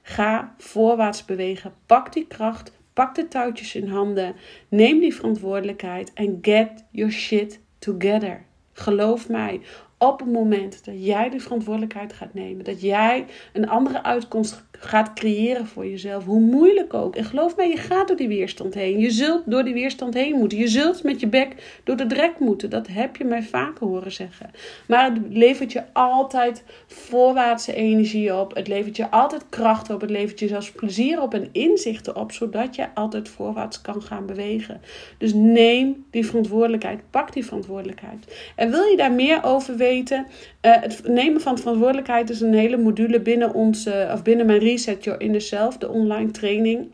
ga 0.03 0.55
voorwaarts 0.57 1.25
bewegen. 1.25 1.73
Pak 1.85 2.13
die 2.13 2.27
kracht, 2.27 2.71
pak 2.93 3.15
de 3.15 3.27
touwtjes 3.27 3.75
in 3.75 3.87
handen. 3.87 4.35
Neem 4.69 4.99
die 4.99 5.15
verantwoordelijkheid 5.15 6.13
en 6.13 6.37
get 6.41 6.85
your 6.91 7.11
shit 7.11 7.59
together. 7.79 8.45
Geloof 8.73 9.29
mij, 9.29 9.61
op 9.97 10.19
het 10.19 10.31
moment 10.31 10.85
dat 10.85 11.05
jij 11.05 11.29
de 11.29 11.39
verantwoordelijkheid 11.39 12.13
gaat 12.13 12.33
nemen, 12.33 12.65
dat 12.65 12.81
jij 12.81 13.25
een 13.53 13.69
andere 13.69 14.03
uitkomst 14.03 14.65
gaat 14.83 15.13
creëren 15.13 15.67
voor 15.67 15.87
jezelf, 15.87 16.25
hoe 16.25 16.39
moeilijk 16.39 16.93
ook. 16.93 17.15
En 17.15 17.23
geloof 17.23 17.55
mij, 17.55 17.69
je 17.69 17.77
gaat 17.77 18.07
door 18.07 18.17
die 18.17 18.27
weerstand 18.27 18.73
heen. 18.73 18.99
Je 18.99 19.11
zult 19.11 19.41
door 19.45 19.63
die 19.63 19.73
weerstand 19.73 20.13
heen 20.13 20.37
moeten. 20.37 20.57
Je 20.57 20.67
zult 20.67 21.03
met 21.03 21.19
je 21.19 21.27
bek 21.27 21.81
door 21.83 21.95
de 21.95 22.05
drek 22.05 22.39
moeten. 22.39 22.69
Dat 22.69 22.87
heb 22.87 23.15
je 23.15 23.23
mij 23.23 23.43
vaker 23.43 23.87
horen 23.87 24.11
zeggen. 24.11 24.51
Maar 24.87 25.13
het 25.13 25.19
levert 25.29 25.71
je 25.71 25.83
altijd 25.93 26.63
voorwaartse 26.87 27.73
energie 27.73 28.35
op. 28.35 28.55
Het 28.55 28.67
levert 28.67 28.95
je 28.95 29.11
altijd 29.11 29.45
kracht 29.49 29.89
op. 29.89 30.01
Het 30.01 30.09
levert 30.09 30.39
je 30.39 30.47
zelfs 30.47 30.71
plezier 30.71 31.21
op 31.21 31.33
en 31.33 31.49
inzichten 31.51 32.15
op, 32.15 32.31
zodat 32.31 32.75
je 32.75 32.93
altijd 32.93 33.29
voorwaarts 33.29 33.81
kan 33.81 34.01
gaan 34.01 34.25
bewegen. 34.25 34.81
Dus 35.17 35.33
neem 35.33 36.05
die 36.11 36.25
verantwoordelijkheid. 36.25 36.99
Pak 37.09 37.33
die 37.33 37.45
verantwoordelijkheid. 37.45 38.51
En 38.55 38.71
wil 38.71 38.83
je 38.83 38.97
daar 38.97 39.11
meer 39.11 39.43
over 39.43 39.77
weten? 39.77 40.25
Uh, 40.61 40.81
het 40.81 41.07
nemen 41.07 41.41
van 41.41 41.57
verantwoordelijkheid 41.57 42.29
is 42.29 42.41
een 42.41 42.53
hele 42.53 42.77
module 42.77 43.19
binnen 43.19 43.53
onze, 43.53 44.09
of 44.13 44.23
binnen 44.23 44.45
mijn 44.45 44.59
Reset 44.73 45.03
Your 45.03 45.21
Inner 45.21 45.41
Self, 45.41 45.77
de 45.77 45.89
online 45.89 46.31
training. 46.31 46.91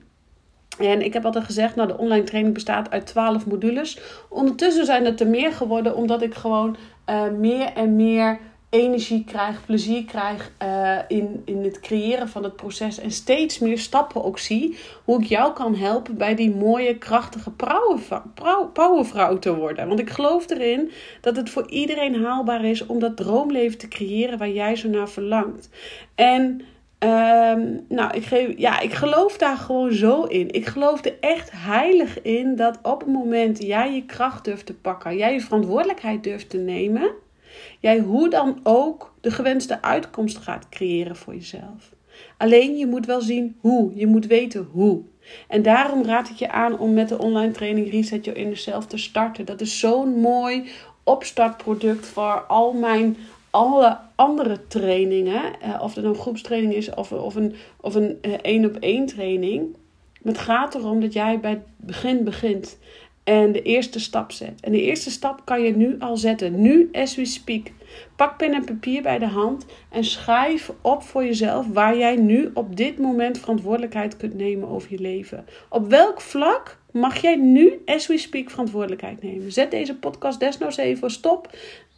En 0.79 1.01
ik 1.01 1.13
heb 1.13 1.25
altijd 1.25 1.43
gezegd, 1.43 1.75
nou 1.75 1.87
de 1.87 1.97
online 1.97 2.23
training 2.23 2.53
bestaat 2.53 2.89
uit 2.89 3.05
12 3.05 3.45
modules. 3.45 3.99
Ondertussen 4.29 4.85
zijn 4.85 5.05
het 5.05 5.19
er 5.19 5.27
meer 5.27 5.51
geworden, 5.51 5.95
omdat 5.95 6.21
ik 6.21 6.33
gewoon 6.33 6.77
uh, 7.09 7.29
meer 7.29 7.73
en 7.73 7.95
meer 7.95 8.39
energie 8.69 9.23
krijg, 9.23 9.65
plezier 9.65 10.05
krijg 10.05 10.51
uh, 10.63 10.97
in, 11.07 11.41
in 11.45 11.63
het 11.63 11.79
creëren 11.79 12.29
van 12.29 12.43
het 12.43 12.55
proces. 12.55 12.99
En 12.99 13.11
steeds 13.11 13.59
meer 13.59 13.79
stappen 13.79 14.23
ook 14.23 14.39
zie 14.39 14.77
hoe 15.03 15.21
ik 15.21 15.27
jou 15.27 15.53
kan 15.53 15.75
helpen 15.75 16.17
bij 16.17 16.35
die 16.35 16.55
mooie, 16.55 16.97
krachtige 16.97 17.51
powervrouw 18.73 19.39
te 19.39 19.55
worden. 19.55 19.87
Want 19.87 19.99
ik 19.99 20.09
geloof 20.09 20.49
erin 20.49 20.91
dat 21.21 21.35
het 21.35 21.49
voor 21.49 21.69
iedereen 21.69 22.23
haalbaar 22.23 22.65
is 22.65 22.85
om 22.85 22.99
dat 22.99 23.17
droomleven 23.17 23.77
te 23.77 23.87
creëren 23.87 24.37
waar 24.37 24.51
jij 24.51 24.75
zo 24.75 24.89
naar 24.89 25.09
verlangt. 25.09 25.69
En 26.15 26.61
Um, 27.03 27.85
nou, 27.89 28.13
ik, 28.13 28.23
geef, 28.23 28.57
ja, 28.57 28.79
ik 28.79 28.93
geloof 28.93 29.37
daar 29.37 29.57
gewoon 29.57 29.93
zo 29.93 30.23
in. 30.23 30.51
Ik 30.51 30.65
geloof 30.65 31.05
er 31.05 31.17
echt 31.19 31.49
heilig 31.53 32.21
in 32.21 32.55
dat 32.55 32.79
op 32.81 32.99
het 32.99 33.09
moment 33.09 33.63
jij 33.63 33.93
je 33.93 34.05
kracht 34.05 34.45
durft 34.45 34.65
te 34.65 34.73
pakken, 34.73 35.17
jij 35.17 35.33
je 35.33 35.41
verantwoordelijkheid 35.41 36.23
durft 36.23 36.49
te 36.49 36.57
nemen, 36.57 37.11
jij 37.79 37.99
hoe 37.99 38.29
dan 38.29 38.59
ook 38.63 39.13
de 39.21 39.31
gewenste 39.31 39.81
uitkomst 39.81 40.37
gaat 40.37 40.69
creëren 40.69 41.15
voor 41.15 41.33
jezelf. 41.33 41.97
Alleen 42.37 42.77
je 42.77 42.87
moet 42.87 43.05
wel 43.05 43.21
zien 43.21 43.57
hoe. 43.59 43.91
Je 43.95 44.07
moet 44.07 44.25
weten 44.25 44.67
hoe. 44.71 45.01
En 45.47 45.61
daarom 45.61 46.03
raad 46.03 46.29
ik 46.29 46.35
je 46.35 46.49
aan 46.51 46.79
om 46.79 46.93
met 46.93 47.09
de 47.09 47.17
online 47.17 47.51
training 47.51 47.91
Reset 47.91 48.25
Your 48.25 48.39
Inner 48.39 48.57
Self 48.57 48.85
te 48.85 48.97
starten. 48.97 49.45
Dat 49.45 49.61
is 49.61 49.79
zo'n 49.79 50.19
mooi 50.19 50.69
opstartproduct 51.03 52.05
voor 52.05 52.43
al 52.47 52.73
mijn 52.73 53.17
alle 53.49 53.97
andere 54.15 54.67
trainingen, 54.67 55.61
eh, 55.61 55.81
of 55.81 55.93
het 55.93 56.03
nou 56.03 56.15
een 56.15 56.21
groepstraining 56.21 56.73
is 56.73 56.93
of, 56.93 57.11
of 57.11 57.35
een 57.35 57.55
of 57.81 57.95
een 57.95 58.17
één 58.41 58.65
op 58.65 58.75
één 58.75 59.05
training. 59.05 59.75
Het 60.23 60.37
gaat 60.37 60.75
erom 60.75 61.01
dat 61.01 61.13
jij 61.13 61.39
bij 61.39 61.49
het 61.49 61.63
begin 61.77 62.23
begint 62.23 62.77
en 63.23 63.51
de 63.51 63.61
eerste 63.61 63.99
stap 63.99 64.31
zet. 64.31 64.61
En 64.61 64.71
de 64.71 64.81
eerste 64.81 65.11
stap 65.11 65.41
kan 65.45 65.61
je 65.61 65.75
nu 65.75 65.95
al 65.99 66.17
zetten, 66.17 66.61
nu 66.61 66.89
as 66.91 67.15
we 67.15 67.25
speak. 67.25 67.67
Pak 68.15 68.37
pen 68.37 68.53
en 68.53 68.65
papier 68.65 69.01
bij 69.01 69.19
de 69.19 69.27
hand 69.27 69.65
en 69.89 70.03
schrijf 70.03 70.71
op 70.81 71.03
voor 71.03 71.23
jezelf 71.23 71.67
waar 71.67 71.97
jij 71.97 72.15
nu 72.15 72.49
op 72.53 72.75
dit 72.75 72.97
moment 72.97 73.39
verantwoordelijkheid 73.39 74.17
kunt 74.17 74.33
nemen 74.33 74.69
over 74.69 74.91
je 74.91 74.99
leven. 74.99 75.45
Op 75.69 75.89
welk 75.89 76.21
vlak 76.21 76.77
mag 76.91 77.21
jij 77.21 77.35
nu, 77.35 77.81
as 77.85 78.07
we 78.07 78.17
speak, 78.17 78.49
verantwoordelijkheid 78.49 79.21
nemen? 79.21 79.51
Zet 79.51 79.71
deze 79.71 79.95
podcast 79.95 80.39
desnoods 80.39 80.77
even 80.77 81.11
stop 81.11 81.49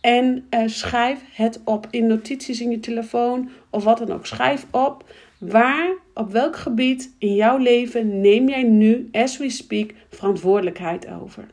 en 0.01 0.47
uh, 0.49 0.63
schrijf 0.65 1.19
het 1.33 1.61
op 1.63 1.87
in 1.89 2.07
notities 2.07 2.61
in 2.61 2.71
je 2.71 2.79
telefoon 2.79 3.49
of 3.69 3.83
wat 3.83 3.97
dan 3.97 4.11
ook. 4.11 4.25
Schrijf 4.25 4.65
op 4.71 5.09
waar, 5.37 5.93
op 6.13 6.31
welk 6.31 6.55
gebied 6.55 7.15
in 7.17 7.35
jouw 7.35 7.57
leven 7.57 8.21
neem 8.21 8.49
jij 8.49 8.63
nu, 8.63 9.09
as 9.11 9.37
we 9.37 9.49
speak, 9.49 9.93
verantwoordelijkheid 10.09 11.07
over. 11.07 11.47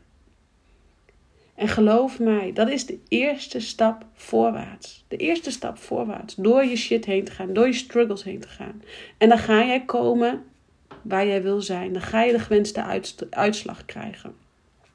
En 1.54 1.68
geloof 1.68 2.18
mij, 2.18 2.52
dat 2.52 2.68
is 2.68 2.86
de 2.86 2.98
eerste 3.08 3.60
stap 3.60 4.04
voorwaarts. 4.14 5.04
De 5.08 5.16
eerste 5.16 5.50
stap 5.50 5.78
voorwaarts. 5.78 6.34
Door 6.34 6.64
je 6.64 6.76
shit 6.76 7.04
heen 7.04 7.24
te 7.24 7.32
gaan, 7.32 7.52
door 7.52 7.66
je 7.66 7.72
struggles 7.72 8.24
heen 8.24 8.40
te 8.40 8.48
gaan. 8.48 8.82
En 9.18 9.28
dan 9.28 9.38
ga 9.38 9.64
jij 9.64 9.84
komen 9.84 10.44
waar 11.02 11.26
jij 11.26 11.42
wil 11.42 11.60
zijn. 11.60 11.92
Dan 11.92 12.02
ga 12.02 12.22
je 12.22 12.32
de 12.32 12.38
gewenste 12.38 13.06
uitslag 13.30 13.84
krijgen. 13.84 14.34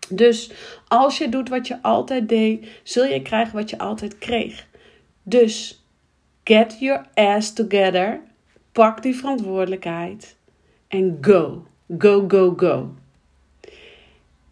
Dus 0.09 0.51
als 0.87 1.17
je 1.17 1.29
doet 1.29 1.49
wat 1.49 1.67
je 1.67 1.81
altijd 1.81 2.29
deed, 2.29 2.67
zul 2.83 3.05
je 3.05 3.21
krijgen 3.21 3.55
wat 3.55 3.69
je 3.69 3.77
altijd 3.77 4.17
kreeg. 4.17 4.67
Dus 5.23 5.83
Get 6.43 6.79
your 6.79 7.05
ass 7.13 7.53
together. 7.53 8.21
Pak 8.71 9.01
die 9.01 9.15
verantwoordelijkheid. 9.15 10.35
En 10.87 11.17
go. 11.21 11.65
Go, 11.97 12.25
go, 12.27 12.53
go. 12.57 12.93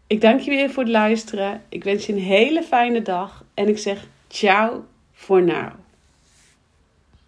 Ik 0.08 0.22
dank 0.22 0.40
je 0.40 0.50
weer 0.50 0.70
voor 0.70 0.84
het 0.84 0.92
luisteren. 0.92 1.62
Ik 1.70 1.84
wens 1.84 2.06
je 2.06 2.14
een 2.14 2.20
hele 2.20 2.64
fijne 2.64 3.02
dag. 3.02 3.46
En 3.54 3.68
ik 3.68 3.78
zeg 3.78 4.08
ciao 4.28 4.86
voor 5.12 5.44
now. 5.44 5.72